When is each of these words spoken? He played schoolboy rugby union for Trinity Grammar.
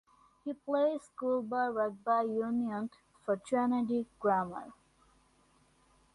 He 0.43 0.53
played 0.55 0.99
schoolboy 1.03 1.67
rugby 1.67 2.23
union 2.33 2.89
for 3.23 3.37
Trinity 3.37 4.07
Grammar. 4.19 4.73